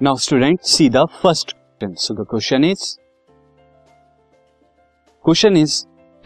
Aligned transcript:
Now 0.00 0.16
student 0.16 0.58
see 0.62 0.88
the 0.88 1.04
first 1.22 1.52
question 1.52 1.94
so 2.00 2.14
the 2.14 2.26
question 2.30 2.64
is 2.64 2.82
question 5.24 5.56
is 5.56 5.74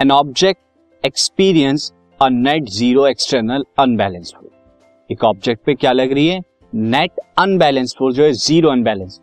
an 0.00 0.10
object 0.10 1.06
experience 1.06 1.92
a 2.20 2.28
net 2.28 2.68
zero 2.70 3.06
external 3.06 3.64
unbalance 3.78 4.32
force 4.36 5.12
एक 5.12 5.24
object 5.24 5.64
पे 5.66 5.74
क्या 5.74 5.92
लग 5.92 6.12
रही 6.12 6.26
है? 6.28 6.40
Net 6.72 7.20
unbalance 7.38 7.94
force 7.98 8.16
जो 8.16 8.24
है 8.24 8.32
zero 8.32 8.70
unbalance 8.70 9.20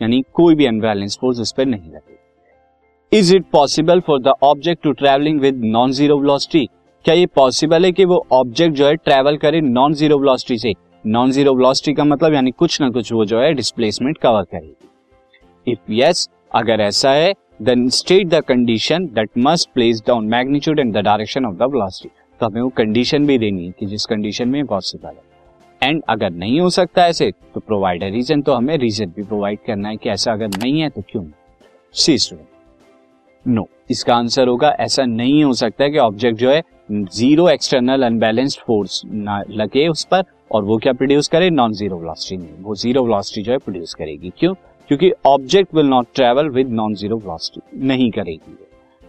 यानी 0.00 0.22
कोई 0.34 0.54
भी 0.54 0.66
अनबैलेंस 0.66 1.18
फोर्स 1.20 1.40
उस 1.40 1.54
पर 1.56 1.66
नहीं 1.66 1.92
लगी 1.92 3.18
is 3.18 3.34
it 3.36 3.50
possible 3.52 4.00
for 4.00 4.22
the 4.22 4.34
object 4.42 4.82
to 4.82 4.92
travelling 4.92 5.40
with 5.40 5.64
non 5.64 5.92
zero 5.92 6.18
velocity 6.18 6.66
क्या 7.04 7.14
ये 7.14 7.26
पॉसिबल 7.26 7.84
है 7.84 7.92
कि 7.92 8.04
वो 8.04 8.24
ऑब्जेक्ट 8.32 8.76
जो 8.76 8.86
है 8.86 8.94
ट्रेवल 8.96 9.36
करे 9.36 9.60
नॉन 9.60 9.94
ज़ीरो 9.94 10.18
वेलोसिटी 10.18 10.58
से? 10.58 10.74
नॉन 11.04 11.30
ज़ीरो 11.32 11.54
वेलोसिटी 11.54 11.92
का 11.94 12.04
मतलब 12.04 12.34
यानी 12.34 12.50
कुछ 12.50 12.80
ना 12.80 12.88
कुछ 12.90 13.12
वो 13.12 13.24
जो 13.24 13.40
है 13.40 13.52
डिस्प्लेसमेंट 13.54 14.18
कवर 14.18 14.42
करेगी। 14.42 15.72
इफ़ 15.72 15.92
यस 15.92 16.28
अगर 16.54 16.80
ऐसा 16.80 17.10
है 17.10 17.32
then 17.62 17.88
state 17.88 18.28
the 18.28 18.42
condition 18.44 19.06
that 19.06 19.30
must 19.38 19.70
place 19.74 20.02
down 20.06 20.26
magnitude 20.26 20.78
and 20.78 20.92
the 20.94 20.96
direction 20.98 21.46
of 21.46 21.54
the 21.54 21.70
velocity 21.72 22.10
तो 22.40 22.46
हमें 22.46 22.60
वो 22.62 22.68
कंडीशन 22.68 23.26
भी 23.26 23.38
देनी 23.38 23.66
है 23.66 23.72
कि 23.80 23.86
जिस 23.86 24.06
कंडीशन 24.06 24.48
में 24.48 24.64
पॉसिबल 24.66 25.08
है। 25.08 25.88
एंड 25.88 26.02
अगर 26.08 26.30
नहीं 26.30 26.60
हो 26.60 26.70
सकता 26.70 27.06
ऐसे 27.06 27.30
तो 27.54 27.60
प्रोवाइड 27.60 28.02
है 28.02 28.10
रीजन 28.10 28.42
तो 28.42 28.54
हमें 28.54 28.76
रीजन 28.78 29.12
भी 29.16 29.22
प्रोवाइड 29.22 29.58
करना 29.66 29.88
है 29.88 29.96
कि 29.96 30.10
ऐसा 30.10 30.32
अगर 30.32 30.48
नहीं 30.48 30.80
है 30.80 30.88
तो 30.90 31.02
क्यों? 31.10 31.24
सी 31.94 32.18
स्टूडेंट 32.18 32.48
नो 33.46 33.68
इसका 33.90 34.14
आंसर 34.14 34.48
होगा, 34.48 34.70
ऐसा 34.70 35.04
नहीं 35.04 35.42
हो 35.44 35.52
सकता 35.54 35.88
कि 35.88 35.98
ऑब्जेक्ट 35.98 36.38
जो 36.38 36.50
है 36.50 36.62
ज़ीरो 36.92 37.48
एक्सटर्नल 37.48 38.02
अनबैलेंस्ड 38.02 38.60
फोर्स 38.66 39.02
ना 39.06 39.42
लगे 39.50 39.86
उस 39.88 40.04
पर, 40.04 40.22
और 40.50 40.64
वो 40.64 40.76
क्या 40.78 40.92
प्रोड्यूस 40.92 41.28
करे? 41.28 41.50
नॉन 41.50 41.72
ज़ीरो 41.72 41.96
वेलोसिटी 41.98 42.36
नहीं। 42.36 42.62
वो 42.62 42.74
ज़ीरो 42.76 43.04
वेलोसिटी 43.04 43.42
जो 43.42 43.52
है 43.52 43.58
प्रोड्यूस 43.58 43.94
करेगी। 43.94 44.32
क्यों? 44.38 44.54
क्योंकि 44.88 45.10
object 45.26 45.74
will 45.74 45.86
not 45.86 46.06
travel 46.14 46.48
with 46.50 46.70
non 46.70 46.94
zero 46.94 47.16
velocity 47.16 47.86
नहीं 47.86 48.10
करेगी 48.10 48.56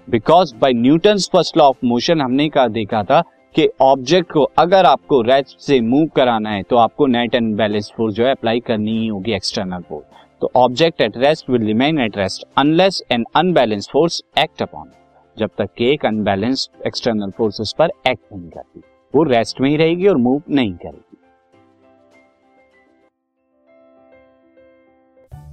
because 0.07 0.53
by 0.55 0.73
Newton 0.73 1.17
first 1.33 1.57
law 1.57 1.65
of 1.65 1.85
motion 1.85 2.21
हमने 2.21 2.47
कहा, 2.49 2.67
देखा 2.69 3.03
था 3.03 3.21
कि 3.55 3.67
ऑब्जेक्ट 3.81 4.31
को 4.31 4.43
अगर 4.57 4.85
आपको 4.85 5.21
रेस्ट 5.21 5.59
से 5.59 5.79
मूव 5.81 6.05
कराना 6.15 6.49
है 6.49 6.63
तो 6.63 6.75
आपको 6.77 7.07
नेट 7.07 7.35
एंड 7.35 7.55
बैलेंस 7.57 7.91
फोर्स 7.97 8.15
जो 8.15 8.25
है 8.25 8.31
अप्लाई 8.31 8.59
करनी 8.59 8.97
ही 8.99 9.07
होगी 9.07 9.33
एक्सटर्नल 9.33 9.81
फोर्स 9.89 10.32
तो 10.43 10.49
object 10.55 11.01
at 11.01 11.17
rest 11.17 11.49
will 11.49 11.65
remain 11.65 11.99
at 11.99 12.17
rest 12.17 12.43
unless 12.57 13.01
an 13.11 13.23
unbalance 13.35 13.87
force 13.91 14.21
act 14.39 14.61
upon 14.61 14.89
जब 15.37 15.49
तक 15.57 15.69
कि 15.77 15.85
एक 15.91 16.05
अनबैलेंस 16.05 16.69
एक्सटर्नल 16.87 17.29
फोर्स 17.29 17.61
उस 17.61 17.73
पर 17.77 17.91
एक्ट 18.07 18.33
नहीं 18.33 18.49
करती, 18.49 18.81
वो 19.13 19.23
रेस्ट 19.23 19.61
में 19.61 19.69
ही 19.69 19.75
रहेगी 19.77 20.07
और 20.07 20.17
मूव 20.17 20.41
नहीं 20.49 20.73
करेगी। 20.73 21.17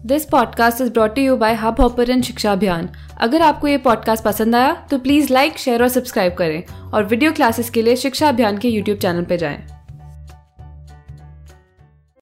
This 0.06 0.24
podcast 0.24 0.80
is 0.80 0.92
brought 0.92 1.18
you 1.18 1.36
by 1.36 1.54
Hubhopper 1.80 2.20
शिक्षा 2.20 2.52
अभियान 2.52 2.88
अगर 3.20 3.42
आपको 3.42 3.68
ये 3.68 3.78
पॉडकास्ट 3.78 4.24
पसंद 4.24 4.54
आया 4.54 4.86
तो 4.90 4.98
प्लीज़ 4.98 5.32
लाइक 5.32 5.58
शेयर 5.58 5.82
और 5.82 5.88
सब्सक्राइब 5.88 6.34
करें 6.34 6.62
और 6.94 7.04
वीडियो 7.04 7.32
क्लासेस 7.32 7.70
के 7.70 7.82
लिए 7.82 7.96
शिक्षा 7.96 8.28
अभियान 8.28 8.58
के 8.58 8.68
यूट्यूब 8.68 8.98
चैनल 8.98 9.24
पर 9.24 9.36
जाएँ। 9.36 9.79